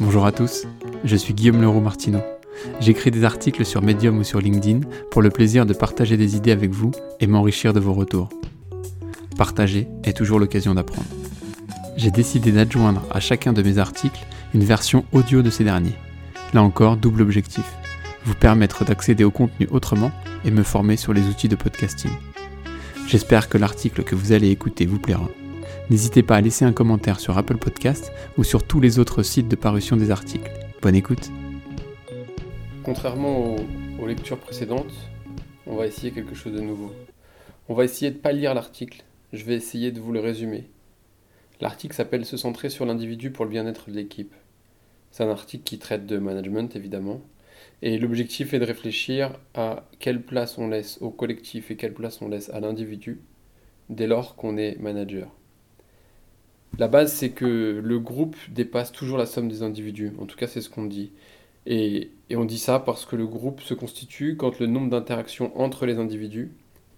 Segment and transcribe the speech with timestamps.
[0.00, 0.66] Bonjour à tous,
[1.04, 2.20] je suis Guillaume Leroux Martineau.
[2.80, 6.50] J'écris des articles sur Medium ou sur LinkedIn pour le plaisir de partager des idées
[6.50, 8.28] avec vous et m'enrichir de vos retours.
[9.36, 11.08] Partager est toujours l'occasion d'apprendre.
[11.96, 15.96] J'ai décidé d'adjoindre à chacun de mes articles une version audio de ces derniers.
[16.52, 17.64] Là encore, double objectif.
[18.24, 20.12] Vous permettre d'accéder au contenu autrement
[20.44, 22.12] et me former sur les outils de podcasting.
[23.06, 25.28] J'espère que l'article que vous allez écouter vous plaira.
[25.90, 29.48] N'hésitez pas à laisser un commentaire sur Apple Podcast ou sur tous les autres sites
[29.48, 30.50] de parution des articles.
[30.80, 31.30] Bonne écoute
[32.82, 33.56] Contrairement
[33.98, 34.92] aux, lectures précédentes,
[35.66, 36.92] on va essayer quelque chose de nouveau.
[37.68, 40.68] On va essayer de ne pas lire l'article, je vais essayer de vous le résumer.
[41.60, 44.34] L'article s'appelle Se centrer sur l'individu pour le bien-être de l'équipe.
[45.10, 47.22] C'est un article qui traite de management évidemment,
[47.82, 52.20] et l'objectif est de réfléchir à quelle place on laisse au collectif et quelle place
[52.20, 53.20] on laisse à l'individu
[53.88, 55.30] dès lors qu'on est manager.
[56.78, 60.12] La base, c'est que le groupe dépasse toujours la somme des individus.
[60.18, 61.12] En tout cas, c'est ce qu'on dit.
[61.66, 65.86] Et, on dit ça parce que le groupe se constitue quand le nombre d'interactions entre
[65.86, 66.50] les individus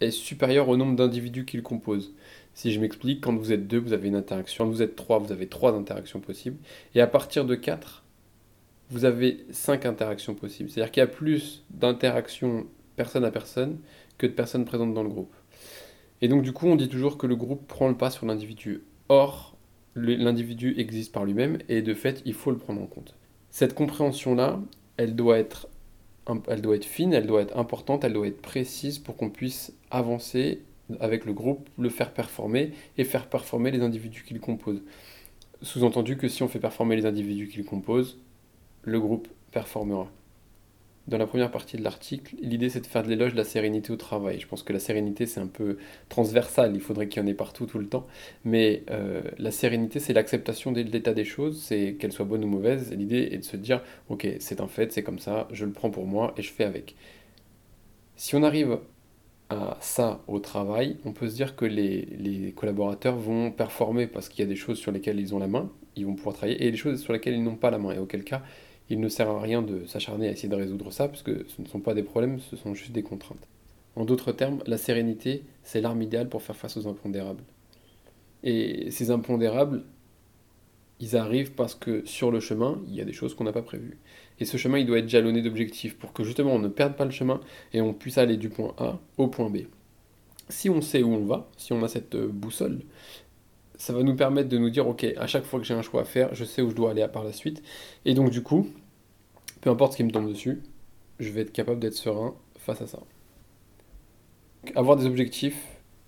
[0.00, 2.14] est supérieur au nombre d'individus qu'il compose.
[2.52, 4.64] Si je m'explique, quand vous êtes deux, vous avez une interaction.
[4.64, 6.56] Quand vous êtes trois, vous avez trois interactions possibles.
[6.96, 8.02] Et à partir de quatre,
[8.90, 10.68] vous avez cinq interactions possibles.
[10.68, 13.78] C'est-à-dire qu'il y a plus d'interactions personne à personne
[14.18, 15.32] que de personnes présentes dans le groupe.
[16.22, 18.82] Et donc du coup, on dit toujours que le groupe prend le pas sur l'individu.
[19.08, 19.56] Or,
[20.00, 23.14] l'individu existe par lui-même et de fait, il faut le prendre en compte.
[23.50, 24.60] Cette compréhension-là,
[24.96, 25.68] elle doit être
[26.46, 29.72] elle doit être fine, elle doit être importante, elle doit être précise pour qu'on puisse
[29.90, 30.60] avancer
[31.00, 34.82] avec le groupe, le faire performer et faire performer les individus qu'il compose.
[35.62, 38.18] Sous-entendu que si on fait performer les individus qu'il compose,
[38.82, 40.08] le groupe performera
[41.08, 43.92] dans la première partie de l'article, l'idée c'est de faire de l'éloge de la sérénité
[43.92, 44.38] au travail.
[44.38, 47.34] Je pense que la sérénité c'est un peu transversal, il faudrait qu'il y en ait
[47.34, 48.06] partout tout le temps.
[48.44, 52.48] Mais euh, la sérénité c'est l'acceptation de l'état des choses, c'est qu'elle soit bonne ou
[52.48, 52.92] mauvaise.
[52.92, 55.90] L'idée est de se dire ok c'est un fait, c'est comme ça, je le prends
[55.90, 56.94] pour moi et je fais avec.
[58.16, 58.78] Si on arrive
[59.48, 64.28] à ça au travail, on peut se dire que les, les collaborateurs vont performer parce
[64.28, 66.64] qu'il y a des choses sur lesquelles ils ont la main, ils vont pouvoir travailler,
[66.64, 67.92] et des choses sur lesquelles ils n'ont pas la main.
[67.92, 68.42] Et auquel cas,
[68.90, 71.62] il ne sert à rien de s'acharner à essayer de résoudre ça, parce que ce
[71.62, 73.48] ne sont pas des problèmes, ce sont juste des contraintes.
[73.96, 77.42] En d'autres termes, la sérénité, c'est l'arme idéale pour faire face aux impondérables.
[78.42, 79.84] Et ces impondérables,
[80.98, 83.62] ils arrivent parce que sur le chemin, il y a des choses qu'on n'a pas
[83.62, 83.98] prévues.
[84.38, 87.04] Et ce chemin, il doit être jalonné d'objectifs pour que justement on ne perde pas
[87.04, 87.40] le chemin
[87.72, 89.58] et on puisse aller du point A au point B.
[90.48, 92.80] Si on sait où on va, si on a cette boussole,
[93.80, 96.02] ça va nous permettre de nous dire, ok, à chaque fois que j'ai un choix
[96.02, 97.62] à faire, je sais où je dois aller par la suite.
[98.04, 98.68] Et donc du coup,
[99.62, 100.60] peu importe ce qui me tombe dessus,
[101.18, 103.00] je vais être capable d'être serein face à ça.
[104.74, 105.56] avoir des objectifs,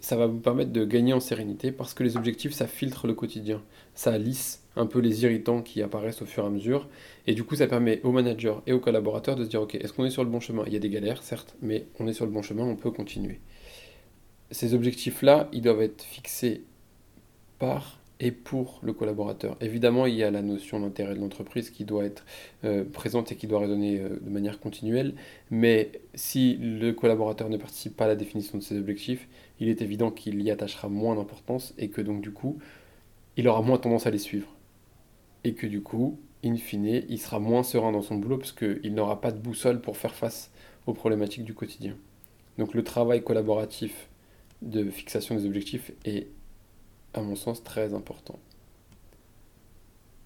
[0.00, 3.14] ça va vous permettre de gagner en sérénité parce que les objectifs, ça filtre le
[3.14, 3.62] quotidien.
[3.94, 6.90] Ça lisse un peu les irritants qui apparaissent au fur et à mesure.
[7.26, 9.94] Et du coup, ça permet aux managers et aux collaborateurs de se dire, ok, est-ce
[9.94, 10.64] qu'on est sur le bon chemin?
[10.66, 12.90] Il y a des galères, certes, mais on est sur le bon chemin, on peut
[12.90, 13.40] continuer.
[14.50, 16.64] Ces objectifs-là, ils doivent être fixés
[18.20, 19.56] et pour le collaborateur.
[19.60, 22.24] Évidemment, il y a la notion d'intérêt de l'entreprise qui doit être
[22.64, 25.14] euh, présente et qui doit résonner euh, de manière continuelle,
[25.50, 29.28] mais si le collaborateur ne participe pas à la définition de ses objectifs,
[29.58, 32.58] il est évident qu'il y attachera moins d'importance et que donc du coup,
[33.36, 34.54] il aura moins tendance à les suivre.
[35.42, 38.94] Et que du coup, in fine, il sera moins serein dans son boulot parce qu'il
[38.94, 40.52] n'aura pas de boussole pour faire face
[40.86, 41.96] aux problématiques du quotidien.
[42.58, 44.08] Donc le travail collaboratif
[44.60, 46.28] de fixation des objectifs est
[47.14, 48.38] à mon sens, très important.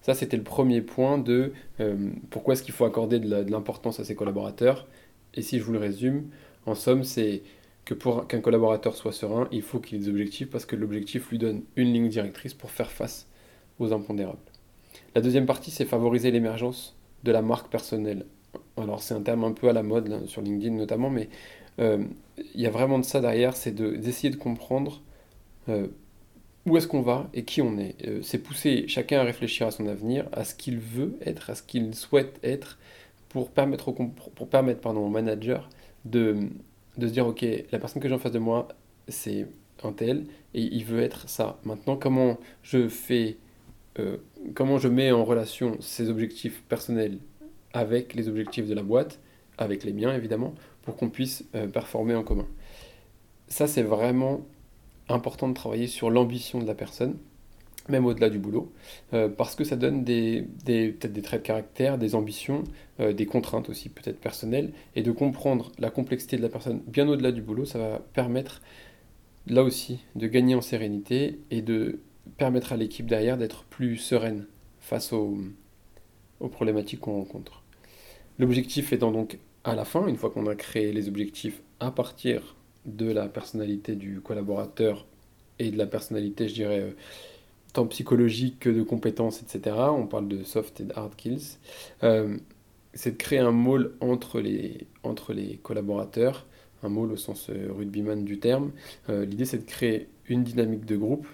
[0.01, 4.05] Ça, c'était le premier point de euh, pourquoi est-ce qu'il faut accorder de l'importance à
[4.05, 4.87] ses collaborateurs?
[5.33, 6.29] Et si je vous le résume,
[6.65, 7.43] en somme, c'est
[7.83, 11.29] que pour qu'un collaborateur soit serein, il faut qu'il ait des objectifs parce que l'objectif
[11.29, 13.27] lui donne une ligne directrice pour faire face
[13.79, 14.39] aux impondérables.
[15.15, 18.25] La deuxième partie, c'est favoriser l'émergence de la marque personnelle.
[18.77, 21.29] Alors c'est un terme un peu à la mode sur LinkedIn notamment, mais
[21.79, 22.03] euh,
[22.53, 25.01] il y a vraiment de ça derrière, c'est d'essayer de, comprendre
[25.69, 25.87] euh,
[26.67, 27.95] où est-ce qu'on va et qui on est.
[28.05, 31.55] Euh, c'est pousser chacun à réfléchir à son avenir, à ce qu'il veut être, à
[31.55, 32.77] ce qu'il souhaite être,
[33.29, 35.69] pour permettre au, pour permettre, pardon, manager
[36.05, 36.35] de,
[36.97, 38.67] de se dire, ok, la personne que j'ai en face de moi,
[39.07, 39.47] c'est
[39.83, 41.57] un tel, et il veut être ça.
[41.63, 43.37] Maintenant, comment je fais,
[43.99, 44.17] euh,
[44.53, 47.17] comment je mets en relation ces objectifs personnels
[47.73, 49.19] avec les objectifs de la boîte,
[49.57, 52.47] avec les miens évidemment, pour qu'on puisse euh, performer en commun?
[53.47, 54.41] Ça, c'est vraiment
[55.09, 57.17] important de travailler sur l'ambition de la personne,
[57.89, 58.71] même au-delà du boulot,
[59.13, 62.63] euh, parce que ça donne des, peut-être des traits de caractère, des ambitions,
[62.99, 67.07] euh, des contraintes aussi peut-être personnelles, et de comprendre la complexité de la personne bien
[67.07, 68.61] au-delà du boulot, ça va permettre
[69.47, 72.01] là aussi de gagner en sérénité et de
[72.37, 74.45] permettre à l'équipe derrière d'être plus sereine
[74.81, 75.37] face aux,
[76.41, 77.63] aux problématiques qu'on rencontre.
[78.37, 82.56] L'objectif étant donc à la fin, une fois qu'on a créé les objectifs à partir
[82.87, 85.05] de la personnalité du collaborateur
[85.59, 86.91] et de la personnalité, je dirais, euh,
[87.73, 89.75] tant psychologique que de compétences, etc.
[89.89, 91.57] On parle de soft et de hard skills.
[92.03, 92.37] Euh,
[92.93, 96.47] c'est de créer un môle entre les, entre les collaborateurs,
[96.81, 98.71] un môle au sens euh, rugbyman du terme.
[99.09, 101.27] L'idée, c'est de créer une dynamique de groupe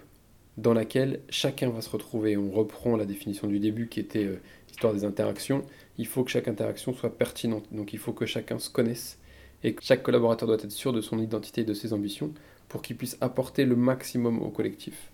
[0.58, 2.36] dans laquelle chacun va se retrouver.
[2.36, 4.28] On reprend la définition du début qui était
[4.68, 5.64] l'histoire des interactions.
[5.98, 7.66] Il faut que chaque interaction soit pertinente.
[7.72, 9.18] Donc il faut que chacun se connaisse
[9.64, 12.32] et chaque collaborateur doit être sûr de son identité et de ses ambitions
[12.68, 15.12] pour qu'il puisse apporter le maximum au collectif.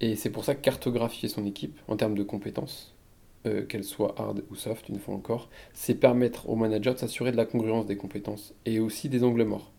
[0.00, 2.94] Et c'est pour ça que cartographier son équipe en termes de compétences,
[3.46, 7.32] euh, qu'elles soient hard ou soft, une fois encore, c'est permettre au manager de s'assurer
[7.32, 9.70] de la congruence des compétences et aussi des angles morts.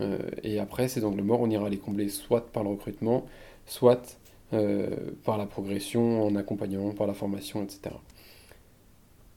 [0.00, 3.26] Euh, et après, ces angles morts, on ira les combler soit par le recrutement,
[3.66, 4.18] soit
[4.52, 4.88] euh,
[5.24, 7.94] par la progression, en accompagnement, par la formation, etc.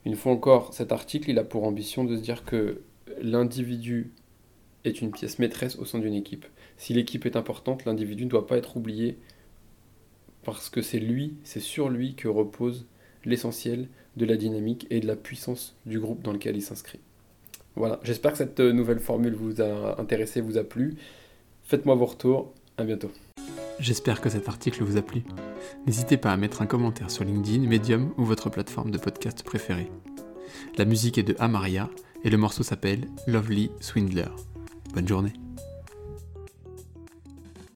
[0.04, 2.82] Une fois encore, cet article, il a pour ambition de se dire que
[3.20, 4.12] l'individu
[4.84, 6.46] est une pièce maîtresse au sein d'une équipe.
[6.76, 9.18] Si l'équipe est importante, l'individu ne doit pas être oublié
[10.44, 12.86] parce que c'est lui, c'est sur lui que repose
[13.24, 17.00] l'essentiel de la dynamique et de la puissance du groupe dans lequel il s'inscrit.
[17.76, 20.96] Voilà, j'espère que cette nouvelle formule vous a intéressé, vous a plu.
[21.62, 23.10] Faites-moi vos retours, à bientôt.
[23.78, 25.22] J'espère que cet article vous a plu.
[25.86, 29.90] N'hésitez pas à mettre un commentaire sur LinkedIn, Medium ou votre plateforme de podcast préférée.
[30.76, 31.88] La musique est de Amaria
[32.24, 34.28] et le morceau s'appelle Lovely Swindler.
[34.94, 35.32] Bonne journée.